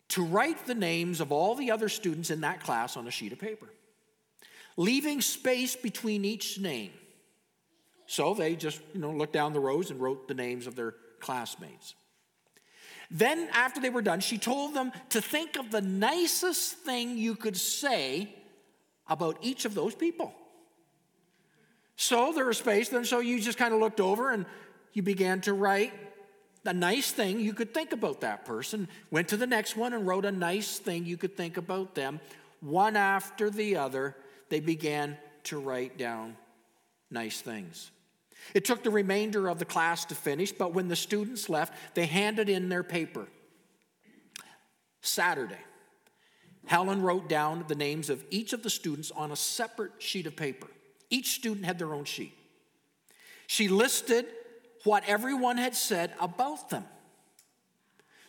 [0.09, 3.33] to write the names of all the other students in that class on a sheet
[3.33, 3.71] of paper,
[4.77, 6.93] leaving space between each name.
[8.05, 10.93] So they just, you know, looked down the rows and wrote the names of their
[11.21, 11.95] classmates.
[13.11, 17.35] Then, after they were done, she told them to think of the nicest thing you
[17.35, 18.33] could say
[19.09, 20.33] about each of those people.
[21.97, 24.47] So there was space, then so you just kind of looked over and
[24.93, 25.93] you began to write
[26.65, 28.89] a nice thing you could think about that person.
[29.11, 32.21] Went to the next one and wrote a nice thing you could think about them.
[32.61, 34.17] One after the other,
[34.51, 36.37] they began to write down
[37.11, 37.91] nice things.
[38.55, 42.07] It took the remainder of the class to finish, but when the students left, they
[42.07, 43.27] handed in their paper.
[45.03, 45.59] Saturday,
[46.67, 50.37] Helen wrote down the names of each of the students on a separate sheet of
[50.37, 50.69] paper.
[51.11, 52.33] Each student had their own sheet.
[53.47, 54.27] She listed
[54.85, 56.85] what everyone had said about them.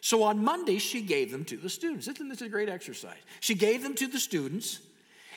[0.02, 2.08] So on Monday, she gave them to the students.
[2.08, 3.20] Isn't this a great exercise?
[3.40, 4.80] She gave them to the students,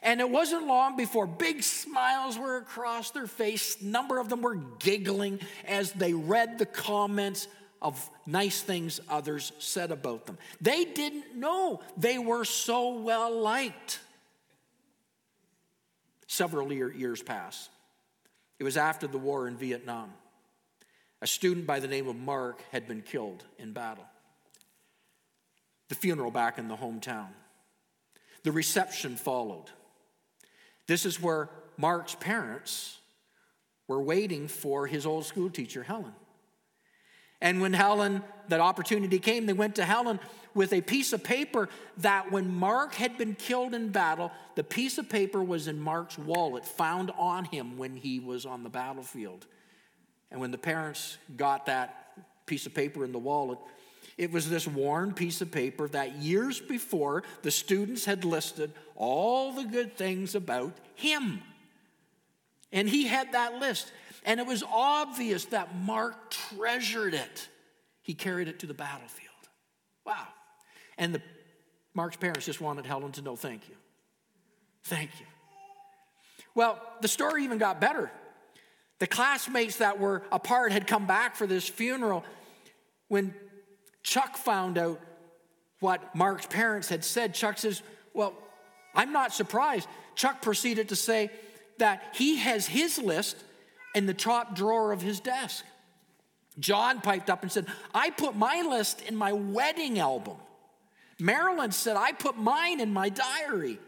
[0.05, 3.81] and it wasn't long before big smiles were across their face.
[3.81, 7.49] A number of them were giggling as they read the comments
[7.81, 10.39] of nice things others said about them.
[10.61, 13.99] They didn't know they were so well liked.
[16.27, 17.69] Several years pass.
[18.59, 20.13] It was after the war in Vietnam.
[21.23, 24.05] A student by the name of Mark had been killed in battle.
[25.89, 27.29] The funeral back in the hometown.
[28.43, 29.71] The reception followed.
[30.87, 32.99] This is where Mark's parents
[33.89, 36.13] were waiting for his old school teacher, Helen.
[37.41, 40.19] And when Helen, that opportunity came, they went to Helen
[40.55, 41.69] with a piece of paper
[41.99, 46.17] that when Mark had been killed in battle, the piece of paper was in Mark's
[46.17, 49.47] wallet, found on him when he was on the battlefield.
[50.31, 52.17] And when the parents got that
[52.47, 53.59] piece of paper in the wallet,
[54.17, 59.53] it was this worn piece of paper that years before the students had listed all
[59.53, 61.43] the good things about him.
[62.73, 63.93] And he had that list.
[64.25, 67.49] And it was obvious that Mark treasured it.
[68.03, 69.31] He carried it to the battlefield.
[70.05, 70.27] Wow.
[70.99, 71.23] And the,
[71.95, 73.75] Mark's parents just wanted Helen to know thank you.
[74.85, 75.27] Thank you.
[76.55, 78.11] Well, the story even got better.
[78.99, 82.25] The classmates that were apart had come back for this funeral.
[83.09, 83.35] When
[84.05, 85.01] Chuck found out
[85.81, 88.35] what Mark's parents had said, Chuck says, Well,
[88.95, 89.89] I'm not surprised.
[90.15, 91.31] Chuck proceeded to say
[91.79, 93.37] that he has his list
[93.95, 95.65] in the top drawer of his desk.
[96.59, 100.37] John piped up and said, I put my list in my wedding album.
[101.19, 103.79] Marilyn said, I put mine in my diary.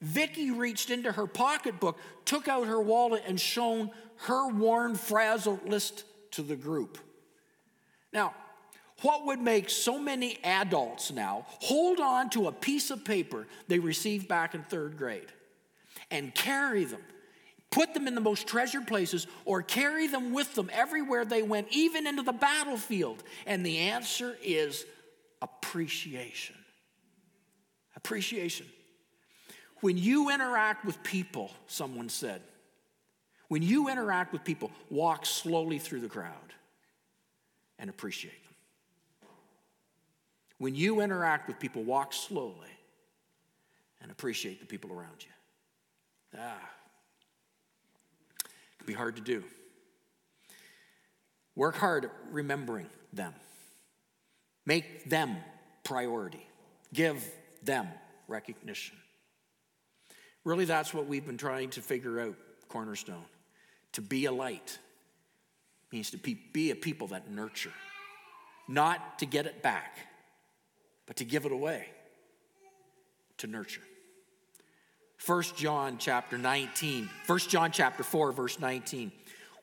[0.00, 6.04] Vicky reached into her pocketbook, took out her wallet, and shown her worn, frazzled list
[6.32, 6.98] to the group.
[8.12, 8.34] Now,
[9.02, 13.78] what would make so many adults now hold on to a piece of paper they
[13.78, 15.32] received back in third grade
[16.10, 17.00] and carry them,
[17.70, 21.68] put them in the most treasured places, or carry them with them everywhere they went,
[21.70, 23.22] even into the battlefield?
[23.46, 24.84] And the answer is
[25.42, 26.56] appreciation.
[27.94, 28.66] Appreciation.
[29.80, 32.42] When you interact with people, someone said,
[33.48, 36.32] when you interact with people, walk slowly through the crowd
[37.78, 38.47] and appreciate them.
[40.58, 42.68] When you interact with people, walk slowly
[44.02, 45.30] and appreciate the people around you.
[46.38, 46.70] Ah,
[48.44, 49.44] it can be hard to do.
[51.54, 53.34] Work hard at remembering them.
[54.66, 55.36] Make them
[55.82, 56.46] priority.
[56.92, 57.24] Give
[57.62, 57.88] them
[58.28, 58.96] recognition.
[60.44, 62.36] Really, that's what we've been trying to figure out,
[62.68, 63.24] Cornerstone.
[63.92, 64.78] To be a light
[65.90, 67.72] means to be a people that nurture,
[68.68, 69.96] not to get it back,
[71.08, 71.86] but to give it away,
[73.38, 73.82] to nurture.
[75.26, 79.10] 1 John chapter 19, 1 John chapter 4, verse 19.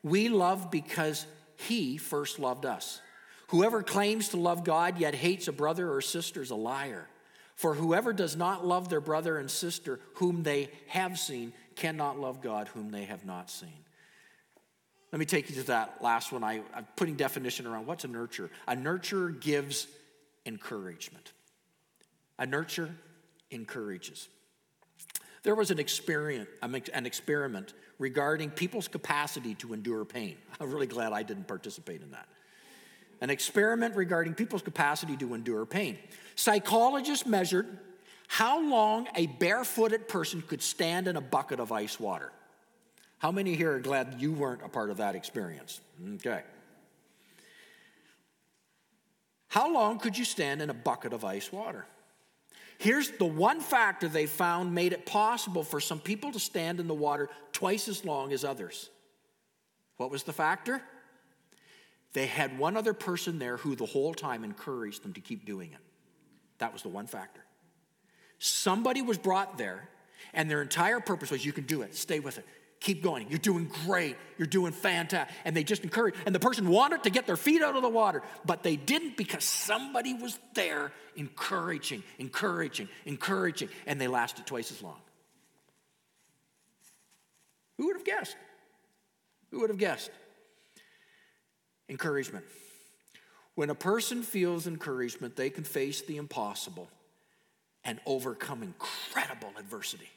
[0.02, 1.24] We love because
[1.56, 3.00] he first loved us.
[3.48, 7.08] Whoever claims to love God yet hates a brother or sister is a liar.
[7.54, 12.42] For whoever does not love their brother and sister whom they have seen cannot love
[12.42, 13.84] God whom they have not seen.
[15.12, 16.42] Let me take you to that last one.
[16.42, 18.50] I, am putting definition around what's a nurture.
[18.66, 19.86] A nurture gives
[20.44, 21.32] encouragement.
[22.38, 22.90] A nurture
[23.50, 24.28] encourages.
[25.42, 30.36] There was an experiment, an experiment regarding people's capacity to endure pain.
[30.60, 32.26] I'm really glad I didn't participate in that.
[33.20, 35.98] An experiment regarding people's capacity to endure pain.
[36.34, 37.66] Psychologists measured
[38.28, 42.32] how long a barefooted person could stand in a bucket of ice water.
[43.18, 45.80] How many here are glad you weren't a part of that experience?
[46.16, 46.42] Okay.
[49.48, 51.86] How long could you stand in a bucket of ice water?
[52.78, 56.86] Here's the one factor they found made it possible for some people to stand in
[56.86, 58.90] the water twice as long as others.
[59.96, 60.82] What was the factor?
[62.12, 65.72] They had one other person there who the whole time encouraged them to keep doing
[65.72, 65.80] it.
[66.58, 67.42] That was the one factor.
[68.38, 69.88] Somebody was brought there,
[70.34, 72.46] and their entire purpose was you can do it, stay with it.
[72.80, 73.26] Keep going.
[73.30, 74.16] You're doing great.
[74.38, 75.34] You're doing fantastic.
[75.44, 76.14] And they just encourage.
[76.26, 79.16] And the person wanted to get their feet out of the water, but they didn't
[79.16, 83.70] because somebody was there encouraging, encouraging, encouraging.
[83.86, 85.00] And they lasted twice as long.
[87.78, 88.36] Who would have guessed?
[89.50, 90.10] Who would have guessed?
[91.88, 92.44] Encouragement.
[93.54, 96.88] When a person feels encouragement, they can face the impossible
[97.84, 100.10] and overcome incredible adversity.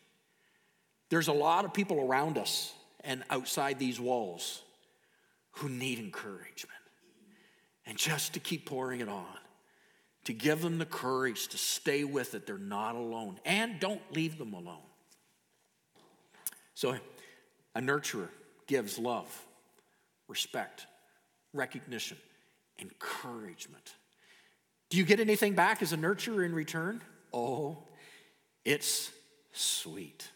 [1.09, 4.61] There's a lot of people around us and outside these walls
[5.51, 6.75] who need encouragement.
[7.85, 9.25] And just to keep pouring it on,
[10.25, 13.39] to give them the courage to stay with it, they're not alone.
[13.45, 14.77] And don't leave them alone.
[16.75, 16.95] So,
[17.75, 18.29] a nurturer
[18.67, 19.27] gives love,
[20.27, 20.85] respect,
[21.53, 22.17] recognition,
[22.79, 23.93] encouragement.
[24.89, 27.01] Do you get anything back as a nurturer in return?
[27.33, 27.77] Oh,
[28.63, 29.11] it's
[29.51, 30.29] sweet.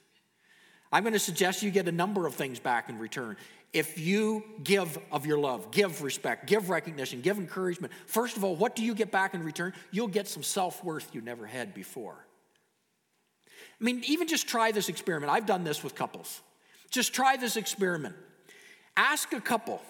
[0.94, 3.36] I'm going to suggest you get a number of things back in return.
[3.74, 8.56] If you give of your love, give respect, give recognition, give encouragement, first of all,
[8.56, 9.74] what do you get back in return?
[9.90, 12.14] You'll get some self worth you never had before.
[13.82, 15.32] I mean, even just try this experiment.
[15.32, 16.42] I've done this with couples.
[16.92, 18.16] Just try this experiment.
[18.96, 19.82] Ask a couple,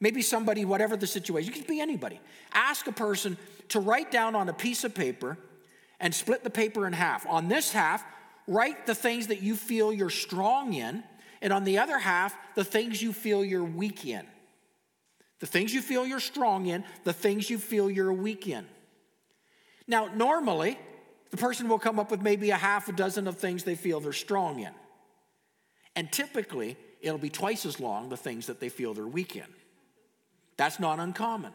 [0.00, 2.20] maybe somebody, whatever the situation, you can be anybody.
[2.52, 3.36] Ask a person
[3.70, 5.38] to write down on a piece of paper
[5.98, 7.26] and split the paper in half.
[7.26, 8.04] On this half,
[8.46, 11.02] write the things that you feel you're strong in,
[11.42, 14.26] and on the other half, the things you feel you're weak in.
[15.40, 18.66] The things you feel you're strong in, the things you feel you're weak in.
[19.86, 20.78] Now, normally,
[21.30, 24.00] the person will come up with maybe a half a dozen of things they feel
[24.00, 24.72] they're strong in.
[25.94, 29.46] And typically, it'll be twice as long the things that they feel they're weak in.
[30.56, 31.52] That's not uncommon.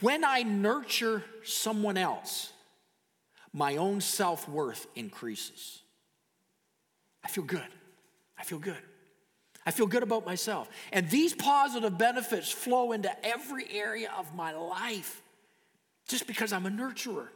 [0.00, 2.52] When I nurture someone else,
[3.56, 5.80] my own self worth increases.
[7.24, 7.66] I feel good.
[8.38, 8.76] I feel good.
[9.64, 10.68] I feel good about myself.
[10.92, 15.22] And these positive benefits flow into every area of my life
[16.06, 17.28] just because I'm a nurturer.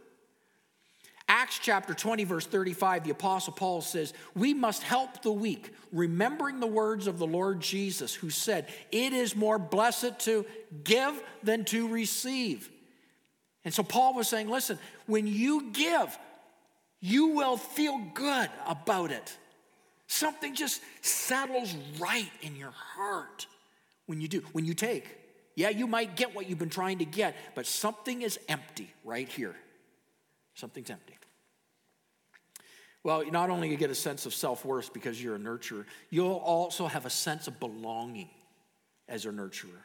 [1.26, 6.60] Acts chapter 20, verse 35, the Apostle Paul says, We must help the weak, remembering
[6.60, 10.44] the words of the Lord Jesus, who said, It is more blessed to
[10.84, 12.68] give than to receive.
[13.64, 16.18] And so Paul was saying, listen, when you give,
[17.00, 19.36] you will feel good about it.
[20.06, 23.46] Something just settles right in your heart
[24.06, 24.42] when you do.
[24.52, 25.18] When you take,
[25.54, 29.28] yeah, you might get what you've been trying to get, but something is empty right
[29.28, 29.54] here.
[30.54, 31.14] Something's empty.
[33.02, 36.32] Well, not only you get a sense of self worth because you're a nurturer, you'll
[36.32, 38.28] also have a sense of belonging
[39.08, 39.82] as a nurturer.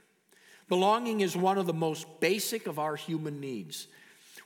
[0.67, 3.87] Belonging is one of the most basic of our human needs.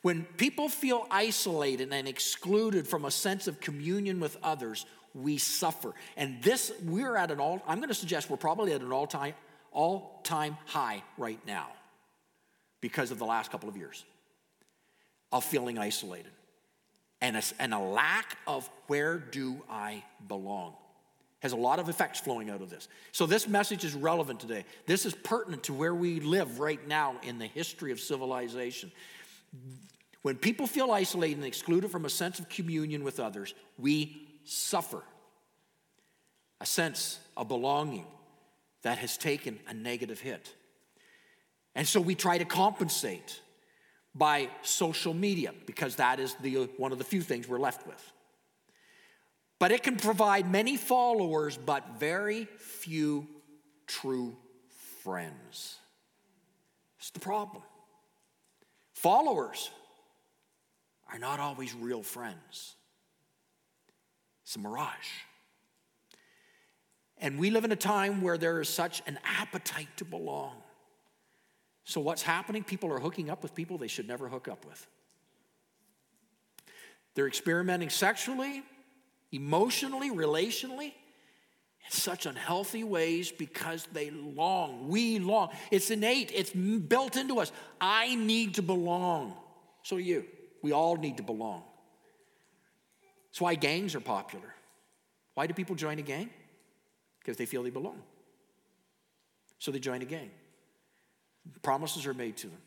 [0.02, 5.94] When people feel isolated and excluded from a sense of communion with others, we suffer.
[6.16, 9.08] And this, we're at an all, I'm going to suggest we're probably at an all
[9.08, 9.34] time,
[9.72, 11.68] all time high right now
[12.82, 14.06] because of the last couple of years
[15.32, 16.32] of feeling isolated
[17.22, 20.76] and a, and a lack of where do I belong
[21.40, 22.88] has a lot of effects flowing out of this.
[23.12, 24.66] So, this message is relevant today.
[24.86, 28.92] This is pertinent to where we live right now in the history of civilization.
[30.22, 35.02] When people feel isolated and excluded from a sense of communion with others, we suffer
[36.60, 38.06] a sense of belonging
[38.82, 40.54] that has taken a negative hit.
[41.76, 43.40] And so we try to compensate
[44.14, 48.12] by social media because that is the, one of the few things we're left with.
[49.60, 53.28] But it can provide many followers, but very few
[53.88, 54.38] true
[55.04, 55.78] friends.
[56.98, 57.64] It's the problem.
[58.94, 59.70] Followers
[61.12, 62.76] are not always real friends,
[64.44, 65.10] it's a mirage.
[67.22, 70.56] And we live in a time where there is such an appetite to belong.
[71.84, 72.64] So, what's happening?
[72.64, 74.88] People are hooking up with people they should never hook up with.
[77.14, 78.64] They're experimenting sexually,
[79.32, 80.94] emotionally, relationally
[81.86, 84.90] in such unhealthy ways because they long.
[84.90, 85.50] We long.
[85.72, 87.52] It's innate, it's built into us.
[87.80, 89.36] I need to belong.
[89.84, 90.26] So do you.
[90.62, 91.64] We all need to belong.
[93.30, 94.54] That's why gangs are popular.
[95.36, 96.30] Why do people join a gang?
[97.20, 98.02] Because they feel they belong.
[99.60, 100.32] So they join a gang.
[101.62, 102.58] Promises are made to them.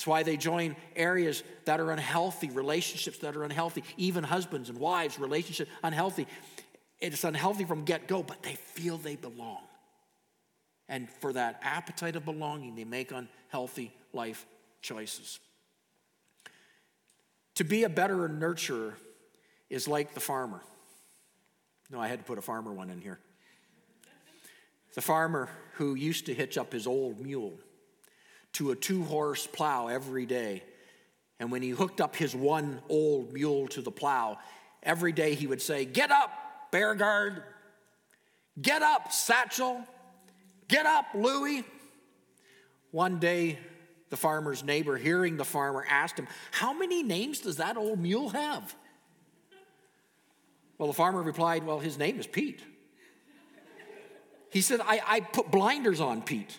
[0.00, 4.78] That's why they join areas that are unhealthy, relationships that are unhealthy, even husbands and
[4.78, 6.26] wives, relationship unhealthy.
[7.00, 9.60] It's unhealthy from get go, but they feel they belong.
[10.88, 14.46] And for that appetite of belonging, they make unhealthy life
[14.80, 15.38] choices.
[17.56, 18.94] To be a better nurturer
[19.68, 20.62] is like the farmer.
[21.90, 23.18] No, I had to put a farmer one in here.
[24.94, 27.58] The farmer who used to hitch up his old mule
[28.54, 30.62] to a two horse plow every day.
[31.38, 34.38] And when he hooked up his one old mule to the plow,
[34.82, 36.30] every day he would say, Get up,
[36.70, 37.42] Beauregard.
[38.60, 39.84] Get up, Satchel.
[40.68, 41.64] Get up, Louie.
[42.90, 43.58] One day,
[44.10, 48.30] the farmer's neighbor, hearing the farmer, asked him, How many names does that old mule
[48.30, 48.74] have?
[50.76, 52.62] Well, the farmer replied, Well, his name is Pete.
[54.50, 56.58] He said, I, I put blinders on Pete.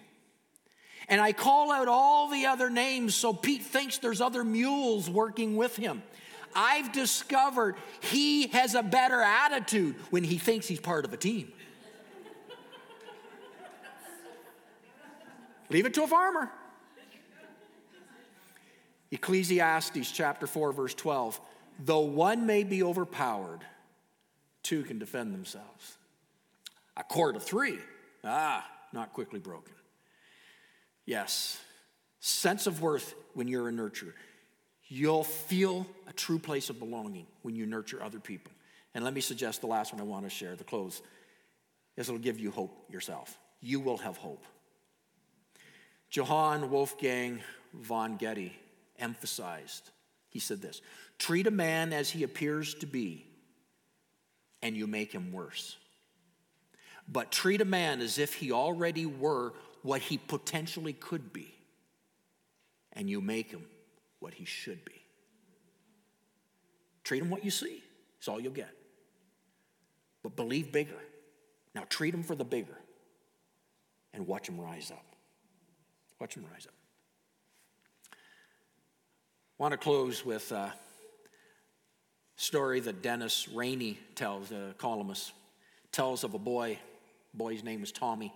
[1.11, 5.57] And I call out all the other names so Pete thinks there's other mules working
[5.57, 6.01] with him.
[6.55, 11.51] I've discovered he has a better attitude when he thinks he's part of a team.
[15.69, 16.49] Leave it to a farmer.
[19.11, 21.41] Ecclesiastes chapter 4, verse 12.
[21.83, 23.59] Though one may be overpowered,
[24.63, 25.97] two can defend themselves.
[26.95, 27.79] A cord of three,
[28.23, 29.73] ah, not quickly broken.
[31.05, 31.59] Yes,
[32.19, 34.13] sense of worth when you're a nurturer.
[34.87, 38.51] You'll feel a true place of belonging when you nurture other people.
[38.93, 41.01] And let me suggest the last one I want to share, the close,
[41.95, 43.37] is it'll give you hope yourself.
[43.61, 44.43] You will have hope.
[46.11, 47.39] Johann Wolfgang
[47.73, 48.51] von Goethe
[48.99, 49.89] emphasized,
[50.29, 50.81] he said this
[51.17, 53.25] treat a man as he appears to be,
[54.61, 55.77] and you make him worse.
[57.07, 61.53] But treat a man as if he already were what he potentially could be,
[62.93, 63.65] and you make him
[64.19, 65.01] what he should be.
[67.03, 67.83] Treat him what you see,
[68.17, 68.69] it's all you'll get.
[70.23, 70.99] But believe bigger.
[71.73, 72.77] Now treat him for the bigger
[74.13, 75.05] and watch him rise up.
[76.19, 76.73] Watch him rise up.
[78.13, 80.73] I want to close with a
[82.35, 85.31] story that Dennis Rainey tells, uh, the columnist,
[85.91, 86.79] tells of a boy.
[87.33, 88.33] Boy's name is Tommy.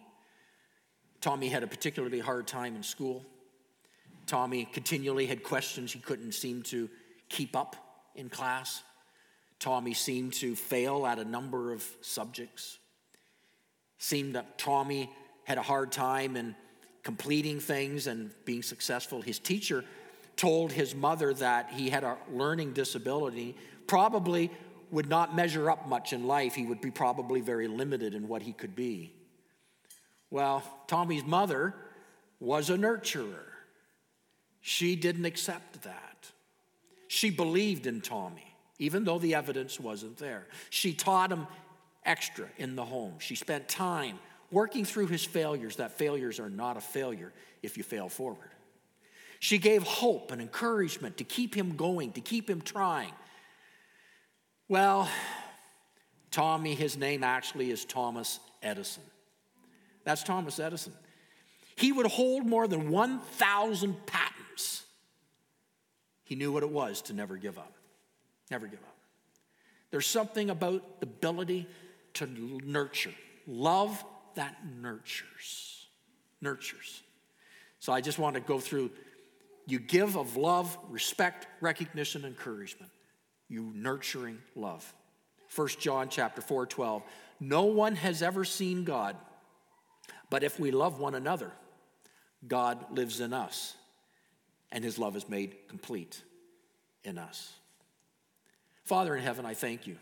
[1.26, 3.26] Tommy had a particularly hard time in school.
[4.28, 6.88] Tommy continually had questions he couldn't seem to
[7.30, 7.76] keep up
[8.14, 8.84] in class.
[9.58, 12.78] Tommy seemed to fail at a number of subjects.
[13.98, 15.10] Seemed that Tommy
[15.46, 16.54] had a hard time in
[17.02, 19.20] completing things and being successful.
[19.20, 19.84] His teacher
[20.36, 23.56] told his mother that he had a learning disability,
[23.88, 24.52] probably
[24.92, 26.54] would not measure up much in life.
[26.54, 29.15] He would be probably very limited in what he could be.
[30.36, 31.74] Well, Tommy's mother
[32.42, 33.46] was a nurturer.
[34.60, 36.30] She didn't accept that.
[37.08, 40.46] She believed in Tommy, even though the evidence wasn't there.
[40.72, 41.48] She taught him
[42.04, 43.14] extra in the home.
[43.20, 44.20] She spent time
[44.52, 47.32] working through his failures, that failures are not a failure
[47.64, 48.50] if you fail forward.
[49.40, 53.14] She gave hope and encouragement to keep him going, to keep him trying.
[54.68, 55.08] Well,
[56.30, 59.04] Tommy, his name actually is Thomas Edison.
[60.06, 60.94] That's Thomas Edison.
[61.76, 64.84] He would hold more than 1,000 patents.
[66.24, 67.74] He knew what it was to never give up.
[68.50, 68.96] Never give up.
[69.92, 71.68] There's something about the ability
[72.14, 72.28] to
[72.64, 73.14] nurture,
[73.46, 74.04] love
[74.36, 75.88] that nurtures.
[76.42, 77.02] Nurtures.
[77.80, 78.92] So I just want to go through
[79.68, 82.92] You give of love, respect, recognition, encouragement.
[83.48, 84.94] You nurturing love.
[85.56, 87.04] 1 John chapter 4, 12.
[87.40, 89.16] No one has ever seen God,
[90.30, 91.52] but if we love one another,
[92.48, 93.76] God lives in us,
[94.72, 96.22] and his love is made complete
[97.04, 97.54] in us.
[98.84, 99.98] Father in heaven, I thank you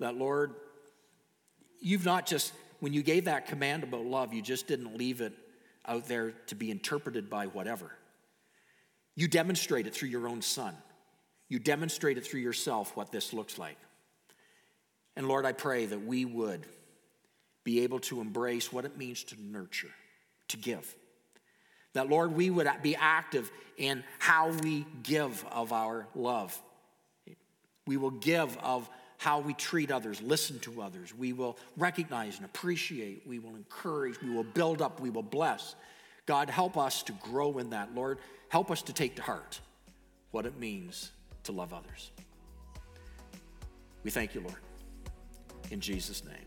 [0.00, 0.54] that, Lord,
[1.80, 5.32] you've not just, when you gave that command about love, you just didn't leave it
[5.86, 7.92] out there to be interpreted by whatever.
[9.14, 10.74] You demonstrate it through your own son.
[11.48, 13.76] You demonstrate it through yourself what this looks like.
[15.16, 16.66] And Lord, I pray that we would
[17.66, 19.90] be able to embrace what it means to nurture,
[20.46, 20.94] to give.
[21.94, 26.56] That, Lord, we would be active in how we give of our love.
[27.84, 28.88] We will give of
[29.18, 31.12] how we treat others, listen to others.
[31.12, 33.26] We will recognize and appreciate.
[33.26, 34.22] We will encourage.
[34.22, 35.00] We will build up.
[35.00, 35.74] We will bless.
[36.24, 37.96] God, help us to grow in that.
[37.96, 39.58] Lord, help us to take to heart
[40.30, 41.10] what it means
[41.44, 42.12] to love others.
[44.04, 44.60] We thank you, Lord.
[45.72, 46.46] In Jesus' name,